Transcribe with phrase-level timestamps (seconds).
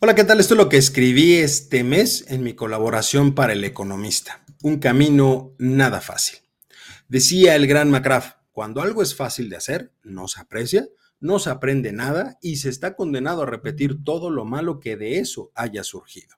[0.00, 0.38] Hola, ¿qué tal?
[0.38, 4.44] Esto es lo que escribí este mes en mi colaboración para El Economista.
[4.62, 6.38] Un camino nada fácil.
[7.08, 10.86] Decía el gran McCraff, cuando algo es fácil de hacer, no se aprecia,
[11.18, 15.18] no se aprende nada y se está condenado a repetir todo lo malo que de
[15.18, 16.37] eso haya surgido.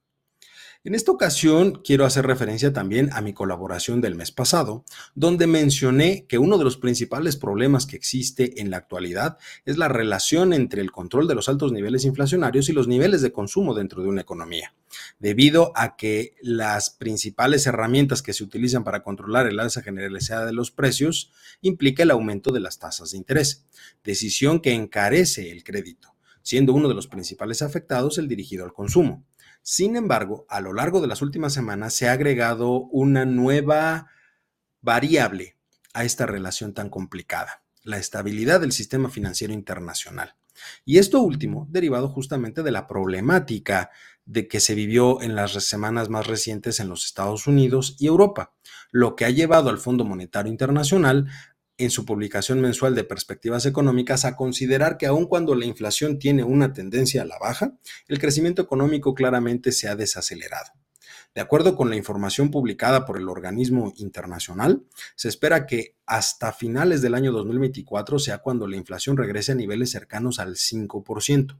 [0.82, 6.24] En esta ocasión quiero hacer referencia también a mi colaboración del mes pasado, donde mencioné
[6.26, 10.80] que uno de los principales problemas que existe en la actualidad es la relación entre
[10.80, 14.22] el control de los altos niveles inflacionarios y los niveles de consumo dentro de una
[14.22, 14.74] economía,
[15.18, 20.54] debido a que las principales herramientas que se utilizan para controlar el alza generalizada de
[20.54, 23.66] los precios implica el aumento de las tasas de interés,
[24.02, 29.26] decisión que encarece el crédito, siendo uno de los principales afectados el dirigido al consumo.
[29.62, 34.08] Sin embargo, a lo largo de las últimas semanas se ha agregado una nueva
[34.80, 35.56] variable
[35.92, 40.34] a esta relación tan complicada, la estabilidad del sistema financiero internacional.
[40.84, 43.90] Y esto último derivado justamente de la problemática
[44.24, 48.52] de que se vivió en las semanas más recientes en los Estados Unidos y Europa,
[48.90, 51.28] lo que ha llevado al Fondo Monetario Internacional
[51.80, 56.44] en su publicación mensual de perspectivas económicas a considerar que aun cuando la inflación tiene
[56.44, 57.78] una tendencia a la baja,
[58.08, 60.72] el crecimiento económico claramente se ha desacelerado.
[61.34, 67.02] De acuerdo con la información publicada por el organismo internacional, se espera que hasta finales
[67.02, 71.56] del año 2024 sea cuando la inflación regrese a niveles cercanos al 5%,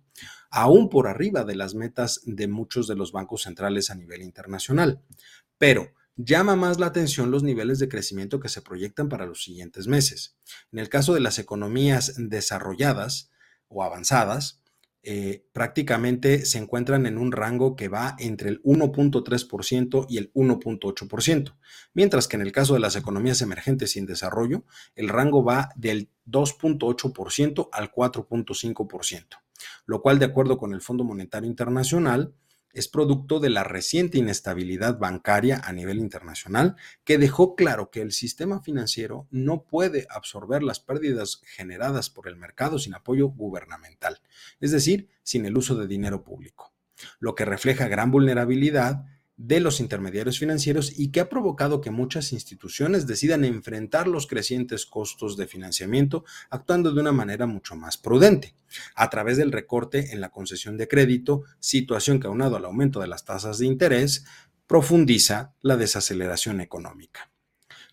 [0.50, 5.02] aún por arriba de las metas de muchos de los bancos centrales a nivel internacional.
[5.56, 5.92] Pero
[6.24, 10.36] llama más la atención los niveles de crecimiento que se proyectan para los siguientes meses.
[10.72, 13.30] En el caso de las economías desarrolladas
[13.68, 14.60] o avanzadas,
[15.02, 21.56] eh, prácticamente se encuentran en un rango que va entre el 1.3% y el 1.8%,
[21.94, 26.10] mientras que en el caso de las economías emergentes en desarrollo, el rango va del
[26.26, 29.24] 2.8% al 4.5%,
[29.86, 32.34] lo cual de acuerdo con el Fondo Monetario Internacional,
[32.72, 38.12] es producto de la reciente inestabilidad bancaria a nivel internacional que dejó claro que el
[38.12, 44.20] sistema financiero no puede absorber las pérdidas generadas por el mercado sin apoyo gubernamental,
[44.60, 46.72] es decir, sin el uso de dinero público,
[47.18, 49.04] lo que refleja gran vulnerabilidad
[49.42, 54.84] de los intermediarios financieros y que ha provocado que muchas instituciones decidan enfrentar los crecientes
[54.84, 58.54] costos de financiamiento actuando de una manera mucho más prudente,
[58.94, 63.06] a través del recorte en la concesión de crédito, situación que aunado al aumento de
[63.06, 64.26] las tasas de interés,
[64.66, 67.30] profundiza la desaceleración económica.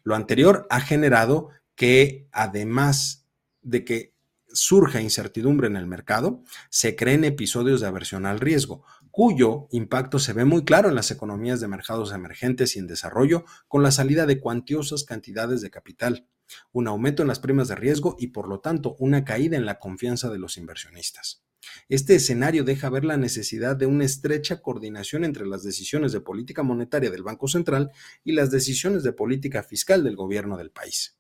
[0.04, 3.26] Lo anterior ha generado que, además
[3.62, 4.17] de que
[4.58, 10.34] surja incertidumbre en el mercado, se creen episodios de aversión al riesgo, cuyo impacto se
[10.34, 14.26] ve muy claro en las economías de mercados emergentes y en desarrollo con la salida
[14.26, 16.28] de cuantiosas cantidades de capital,
[16.72, 19.80] un aumento en las primas de riesgo y por lo tanto una caída en la
[19.80, 21.44] confianza de los inversionistas.
[21.90, 26.64] Este escenario deja ver la necesidad de una estrecha coordinación entre las decisiones de política
[26.64, 27.92] monetaria del Banco Central
[28.24, 31.17] y las decisiones de política fiscal del gobierno del país.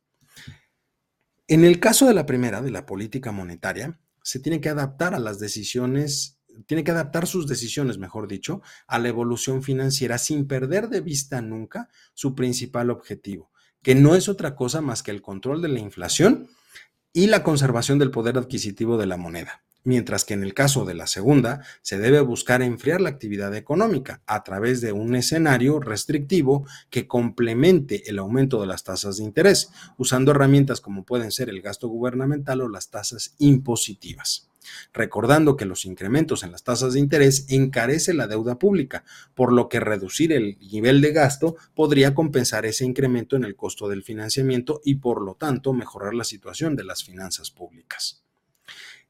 [1.49, 5.19] En el caso de la primera, de la política monetaria, se tiene que adaptar a
[5.19, 10.89] las decisiones, tiene que adaptar sus decisiones, mejor dicho, a la evolución financiera sin perder
[10.89, 13.49] de vista nunca su principal objetivo,
[13.81, 16.49] que no es otra cosa más que el control de la inflación
[17.13, 20.95] y la conservación del poder adquisitivo de la moneda mientras que en el caso de
[20.95, 26.67] la segunda se debe buscar enfriar la actividad económica a través de un escenario restrictivo
[26.89, 31.61] que complemente el aumento de las tasas de interés, usando herramientas como pueden ser el
[31.61, 34.49] gasto gubernamental o las tasas impositivas.
[34.91, 39.05] Recordando que los incrementos en las tasas de interés encarece la deuda pública,
[39.35, 43.87] por lo que reducir el nivel de gasto podría compensar ese incremento en el costo
[43.87, 48.26] del financiamiento y por lo tanto mejorar la situación de las finanzas públicas.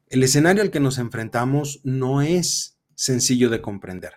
[0.10, 4.14] El escenario al que nos enfrentamos no es sencillo de comprender.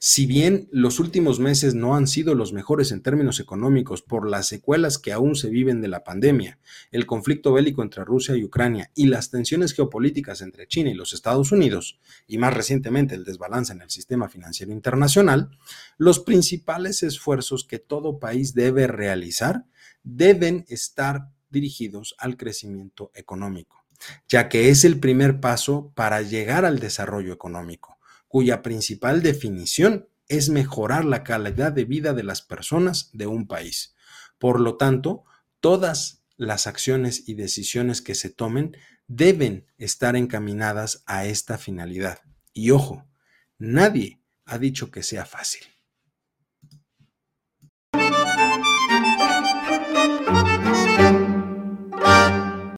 [0.00, 4.48] Si bien los últimos meses no han sido los mejores en términos económicos por las
[4.48, 6.58] secuelas que aún se viven de la pandemia,
[6.90, 11.12] el conflicto bélico entre Rusia y Ucrania y las tensiones geopolíticas entre China y los
[11.12, 15.50] Estados Unidos, y más recientemente el desbalance en el sistema financiero internacional,
[15.96, 19.64] los principales esfuerzos que todo país debe realizar
[20.02, 23.79] deben estar dirigidos al crecimiento económico
[24.28, 27.98] ya que es el primer paso para llegar al desarrollo económico,
[28.28, 33.96] cuya principal definición es mejorar la calidad de vida de las personas de un país.
[34.38, 35.24] Por lo tanto,
[35.60, 38.76] todas las acciones y decisiones que se tomen
[39.08, 42.20] deben estar encaminadas a esta finalidad.
[42.52, 43.06] Y ojo,
[43.58, 45.62] nadie ha dicho que sea fácil.